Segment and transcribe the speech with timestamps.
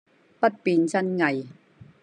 [0.39, 1.45] 不辨真偽